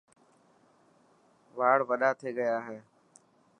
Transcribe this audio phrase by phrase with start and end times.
[1.57, 2.79] واڙ وڏا ٿي گيا هي.